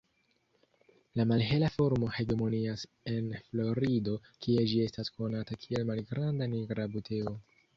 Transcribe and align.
La 1.19 1.25
malhela 1.31 1.69
formo 1.73 2.09
hegemonias 2.19 2.85
en 3.13 3.29
Florido, 3.51 4.17
kie 4.47 4.67
ĝi 4.73 4.83
estas 4.87 5.15
konata 5.19 5.59
kiel 5.67 5.89
"malgranda 5.93 6.49
nigra 6.57 6.89
buteo". 6.97 7.37